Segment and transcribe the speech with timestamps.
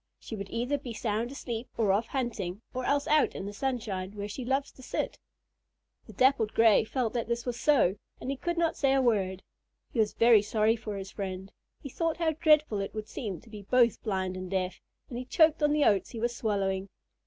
[0.19, 4.13] She would either be sound asleep, or off hunting, or else out in the sunshine,
[4.13, 5.19] where she loves to sit."
[6.07, 9.43] The Dappled Gray felt that this was so, and he could not say a word.
[9.93, 11.51] He was very sorry for his friend.
[11.83, 15.25] He thought how dreadful it would seem to be both blind and deaf, and he
[15.25, 16.89] choked on the oats he was swallowing.